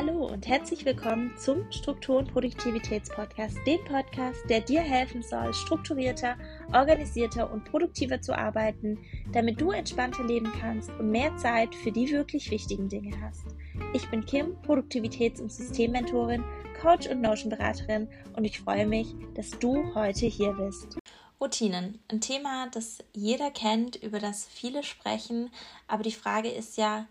[0.00, 6.38] Hallo und herzlich willkommen zum Struktur- und Produktivitätspodcast, dem Podcast, der dir helfen soll, strukturierter,
[6.72, 8.98] organisierter und produktiver zu arbeiten,
[9.32, 13.44] damit du entspannter leben kannst und mehr Zeit für die wirklich wichtigen Dinge hast.
[13.92, 16.44] Ich bin Kim, Produktivitäts- und Systemmentorin,
[16.80, 20.96] Coach und Notion-Beraterin und ich freue mich, dass du heute hier bist.
[21.38, 25.50] Routinen, ein Thema, das jeder kennt, über das viele sprechen,
[25.88, 27.06] aber die Frage ist ja,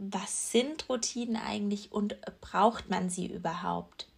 [0.00, 4.08] was sind Routinen eigentlich und braucht man sie überhaupt?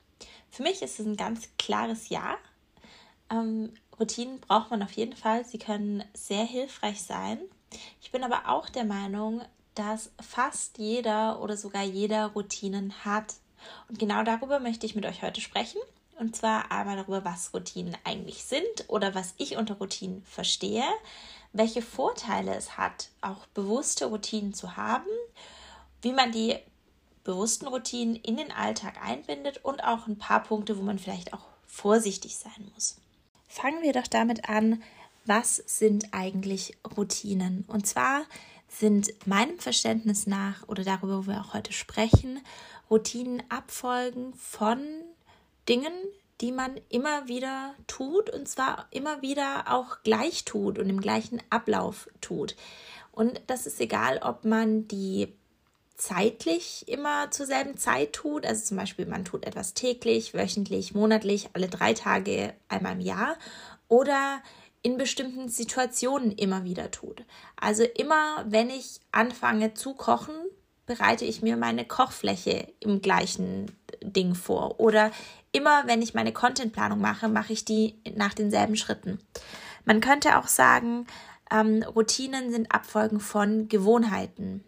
[0.49, 2.37] Für mich ist es ein ganz klares Ja.
[3.31, 5.45] Ähm, Routinen braucht man auf jeden Fall.
[5.45, 7.41] Sie können sehr hilfreich sein.
[8.01, 9.43] Ich bin aber auch der Meinung,
[9.75, 13.35] dass fast jeder oder sogar jeder Routinen hat.
[13.89, 15.81] Und genau darüber möchte ich mit euch heute sprechen.
[16.17, 20.85] Und zwar einmal darüber, was Routinen eigentlich sind oder was ich unter Routinen verstehe,
[21.53, 25.09] welche Vorteile es hat, auch bewusste Routinen zu haben
[26.02, 26.56] wie man die
[27.24, 31.47] bewussten Routinen in den Alltag einbindet und auch ein paar Punkte, wo man vielleicht auch
[31.67, 32.97] vorsichtig sein muss.
[33.48, 34.83] Fangen wir doch damit an,
[35.25, 37.64] was sind eigentlich Routinen?
[37.69, 38.25] Und zwar
[38.69, 42.41] sind meinem Verständnis nach oder darüber, wo wir auch heute sprechen,
[42.91, 44.81] Routinen Abfolgen von
[45.69, 45.92] Dingen,
[46.41, 51.41] die man immer wieder tut und zwar immer wieder auch gleich tut und im gleichen
[51.50, 52.56] Ablauf tut.
[53.12, 55.33] Und das ist egal, ob man die
[55.97, 58.47] zeitlich immer zur selben Zeit tut.
[58.47, 63.37] Also zum Beispiel, man tut etwas täglich, wöchentlich, monatlich, alle drei Tage, einmal im Jahr.
[63.89, 64.43] Oder
[64.83, 67.25] in bestimmten Situationen immer wieder tut.
[67.57, 70.34] Also immer, wenn ich anfange zu kochen,
[70.87, 73.71] bereite ich mir meine Kochfläche im gleichen
[74.03, 74.81] Ding vor.
[74.81, 75.12] Oder
[75.53, 79.19] immer, wenn ich meine Contentplanung mache, mache ich die nach denselben Schritten.
[79.84, 81.06] Man könnte auch sagen,
[81.51, 84.65] ähm, Routinen sind Abfolgen von Gewohnheiten.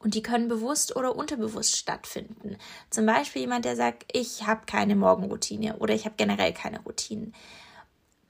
[0.00, 2.56] Und die können bewusst oder unterbewusst stattfinden.
[2.88, 7.34] Zum Beispiel jemand, der sagt, ich habe keine Morgenroutine oder ich habe generell keine Routinen.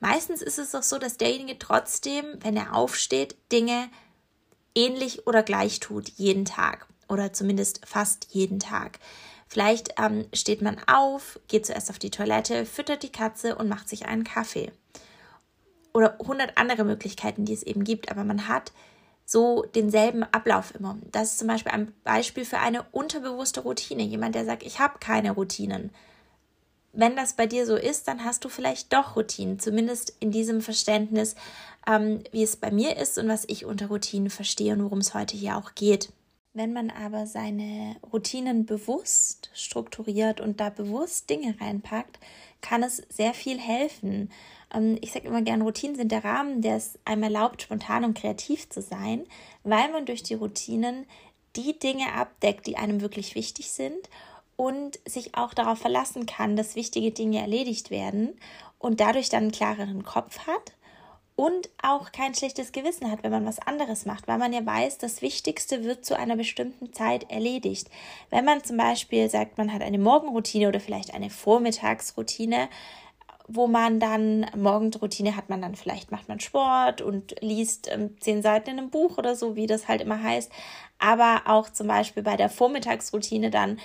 [0.00, 3.90] Meistens ist es doch so, dass derjenige trotzdem, wenn er aufsteht, Dinge
[4.74, 8.98] ähnlich oder gleich tut, jeden Tag oder zumindest fast jeden Tag.
[9.48, 13.88] Vielleicht ähm, steht man auf, geht zuerst auf die Toilette, füttert die Katze und macht
[13.88, 14.70] sich einen Kaffee.
[15.94, 18.72] Oder hundert andere Möglichkeiten, die es eben gibt, aber man hat
[19.30, 20.96] so denselben Ablauf immer.
[21.12, 24.02] Das ist zum Beispiel ein Beispiel für eine unterbewusste Routine.
[24.02, 25.90] Jemand, der sagt, ich habe keine Routinen.
[26.94, 30.62] Wenn das bei dir so ist, dann hast du vielleicht doch Routinen, zumindest in diesem
[30.62, 31.36] Verständnis,
[31.86, 35.12] ähm, wie es bei mir ist und was ich unter Routinen verstehe und worum es
[35.12, 36.10] heute hier auch geht.
[36.54, 42.18] Wenn man aber seine Routinen bewusst strukturiert und da bewusst Dinge reinpackt,
[42.60, 44.30] kann es sehr viel helfen.
[44.72, 48.18] Ähm, ich sage immer gern, Routinen sind der Rahmen, der es einem erlaubt, spontan und
[48.18, 49.26] kreativ zu sein,
[49.64, 51.06] weil man durch die Routinen
[51.56, 54.08] die Dinge abdeckt, die einem wirklich wichtig sind
[54.56, 58.36] und sich auch darauf verlassen kann, dass wichtige Dinge erledigt werden
[58.78, 60.72] und dadurch dann einen klareren Kopf hat
[61.38, 64.98] und auch kein schlechtes Gewissen hat, wenn man was anderes macht, weil man ja weiß,
[64.98, 67.88] das Wichtigste wird zu einer bestimmten Zeit erledigt.
[68.28, 72.68] Wenn man zum Beispiel sagt, man hat eine Morgenroutine oder vielleicht eine Vormittagsroutine,
[73.46, 78.42] wo man dann Morgenroutine hat man dann vielleicht macht man Sport und liest ähm, zehn
[78.42, 80.50] Seiten in einem Buch oder so, wie das halt immer heißt.
[80.98, 83.78] Aber auch zum Beispiel bei der Vormittagsroutine dann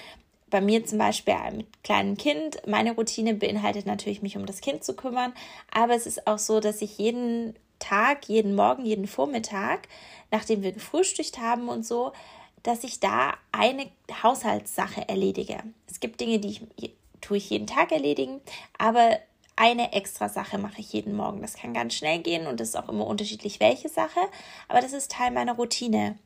[0.53, 4.83] bei mir zum Beispiel mit kleinem Kind, meine Routine beinhaltet natürlich, mich um das Kind
[4.83, 5.33] zu kümmern,
[5.71, 9.87] aber es ist auch so, dass ich jeden Tag, jeden Morgen, jeden Vormittag,
[10.29, 12.13] nachdem wir gefrühstückt haben und so,
[12.61, 13.87] dass ich da eine
[14.21, 15.57] Haushaltssache erledige.
[15.89, 18.39] Es gibt Dinge, die ich tue ich jeden Tag erledigen,
[18.77, 19.17] aber
[19.55, 21.41] eine extra Sache mache ich jeden Morgen.
[21.41, 24.19] Das kann ganz schnell gehen und ist auch immer unterschiedlich, welche Sache,
[24.67, 26.19] aber das ist Teil meiner Routine.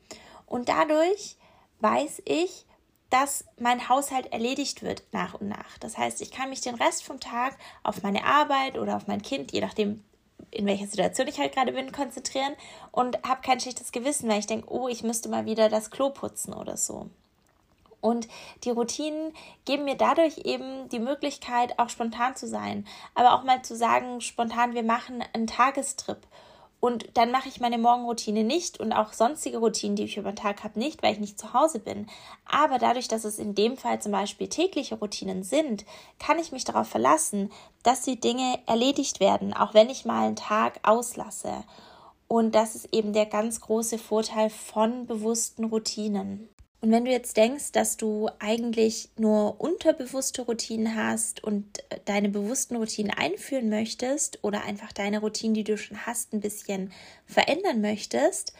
[0.44, 1.36] Und dadurch
[1.80, 2.66] weiß ich,
[3.10, 5.78] dass mein Haushalt erledigt wird nach und nach.
[5.80, 9.22] Das heißt, ich kann mich den Rest vom Tag auf meine Arbeit oder auf mein
[9.22, 10.04] Kind, je nachdem,
[10.50, 12.54] in welcher Situation ich halt gerade bin, konzentrieren
[12.92, 16.10] und habe kein schlechtes Gewissen, weil ich denke, oh, ich müsste mal wieder das Klo
[16.10, 17.08] putzen oder so.
[18.00, 18.28] Und
[18.62, 19.32] die Routinen
[19.64, 24.20] geben mir dadurch eben die Möglichkeit, auch spontan zu sein, aber auch mal zu sagen,
[24.20, 26.18] spontan, wir machen einen Tagestrip
[26.80, 30.36] und dann mache ich meine Morgenroutine nicht und auch sonstige Routinen, die ich über den
[30.36, 32.06] Tag habe, nicht, weil ich nicht zu Hause bin.
[32.44, 35.84] Aber dadurch, dass es in dem Fall zum Beispiel tägliche Routinen sind,
[36.20, 37.50] kann ich mich darauf verlassen,
[37.82, 41.64] dass die Dinge erledigt werden, auch wenn ich mal einen Tag auslasse.
[42.28, 46.48] Und das ist eben der ganz große Vorteil von bewussten Routinen.
[46.80, 52.28] Und wenn du jetzt denkst, dass du eigentlich nur unterbewusste Routinen hast und äh, deine
[52.28, 56.92] bewussten Routinen einführen möchtest oder einfach deine Routinen, die du schon hast, ein bisschen
[57.26, 58.52] verändern möchtest,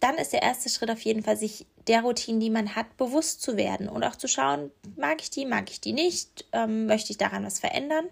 [0.00, 3.40] dann ist der erste Schritt auf jeden Fall, sich der Routine, die man hat, bewusst
[3.40, 7.12] zu werden und auch zu schauen, mag ich die, mag ich die nicht, ähm, möchte
[7.12, 8.06] ich daran was verändern?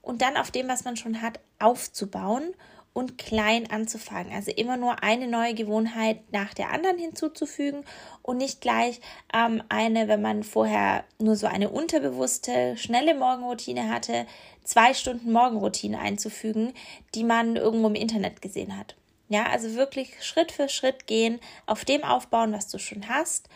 [0.00, 2.54] Und dann auf dem, was man schon hat, aufzubauen
[2.98, 4.32] und klein anzufangen.
[4.32, 7.84] Also immer nur eine neue Gewohnheit nach der anderen hinzuzufügen
[8.22, 9.00] und nicht gleich
[9.32, 14.26] ähm, eine, wenn man vorher nur so eine unterbewusste, schnelle Morgenroutine hatte,
[14.64, 16.72] zwei Stunden Morgenroutine einzufügen,
[17.14, 18.96] die man irgendwo im Internet gesehen hat.
[19.28, 23.48] Ja, also wirklich Schritt für Schritt gehen, auf dem aufbauen, was du schon hast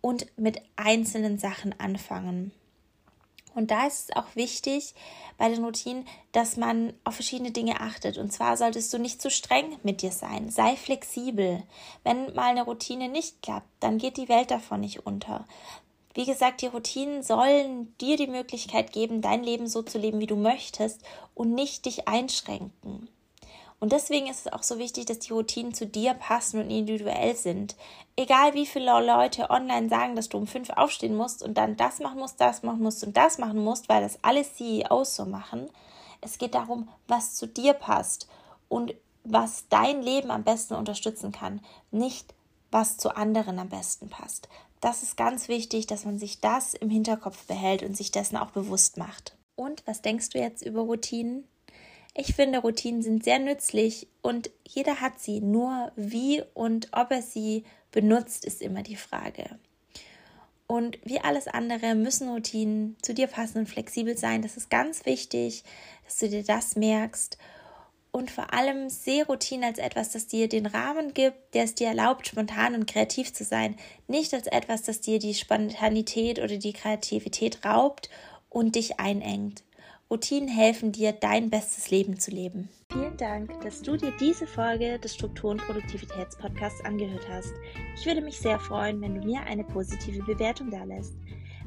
[0.00, 2.50] und mit einzelnen Sachen anfangen.
[3.56, 4.94] Und da ist es auch wichtig
[5.38, 8.18] bei den Routinen, dass man auf verschiedene Dinge achtet.
[8.18, 10.50] Und zwar solltest du nicht zu streng mit dir sein.
[10.50, 11.62] Sei flexibel.
[12.04, 15.46] Wenn mal eine Routine nicht klappt, dann geht die Welt davon nicht unter.
[16.12, 20.26] Wie gesagt, die Routinen sollen dir die Möglichkeit geben, dein Leben so zu leben, wie
[20.26, 21.02] du möchtest
[21.34, 23.08] und nicht dich einschränken.
[23.78, 27.36] Und deswegen ist es auch so wichtig, dass die Routinen zu dir passen und individuell
[27.36, 27.76] sind.
[28.16, 31.98] Egal wie viele Leute online sagen, dass du um fünf aufstehen musst und dann das
[32.00, 35.68] machen musst, das machen musst und das machen musst, weil das alle CEOs so machen.
[36.22, 38.28] Es geht darum, was zu dir passt
[38.68, 38.94] und
[39.24, 42.34] was dein Leben am besten unterstützen kann, nicht
[42.70, 44.48] was zu anderen am besten passt.
[44.80, 48.50] Das ist ganz wichtig, dass man sich das im Hinterkopf behält und sich dessen auch
[48.50, 49.36] bewusst macht.
[49.54, 51.46] Und was denkst du jetzt über Routinen?
[52.18, 55.40] Ich finde, Routinen sind sehr nützlich und jeder hat sie.
[55.40, 59.58] Nur wie und ob er sie benutzt, ist immer die Frage.
[60.66, 64.40] Und wie alles andere müssen Routinen zu dir passen und flexibel sein.
[64.40, 65.62] Das ist ganz wichtig,
[66.06, 67.36] dass du dir das merkst.
[68.12, 71.88] Und vor allem sehe Routinen als etwas, das dir den Rahmen gibt, der es dir
[71.88, 73.76] erlaubt, spontan und kreativ zu sein.
[74.08, 78.08] Nicht als etwas, das dir die Spontanität oder die Kreativität raubt
[78.48, 79.65] und dich einengt.
[80.08, 82.68] Routinen helfen dir, dein bestes Leben zu leben.
[82.92, 87.52] Vielen Dank, dass du dir diese Folge des Struktur- und Produktivitätspodcasts angehört hast.
[87.96, 91.16] Ich würde mich sehr freuen, wenn du mir eine positive Bewertung dalässt.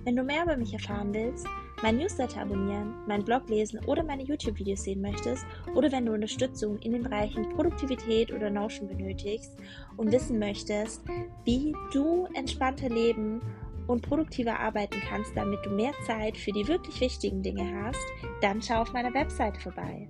[0.06, 1.46] Wenn du mehr über mich erfahren willst,
[1.84, 5.46] mein Newsletter abonnieren, meinen Blog lesen oder meine YouTube-Videos sehen möchtest
[5.76, 9.52] oder wenn du Unterstützung in den Bereichen Produktivität oder Notion benötigst
[9.98, 11.04] und wissen möchtest,
[11.44, 13.42] wie du entspannter leben
[13.90, 18.06] und produktiver arbeiten kannst, damit du mehr Zeit für die wirklich wichtigen Dinge hast,
[18.42, 20.08] dann schau auf meiner Webseite vorbei.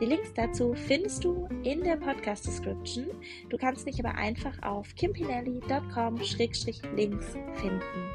[0.00, 3.06] Die Links dazu findest du in der Podcast Description.
[3.48, 8.10] Du kannst mich aber einfach auf kimpinelli.com-links finden.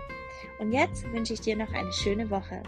[0.60, 2.62] Und jetzt wünsche ich dir noch eine schöne Woche.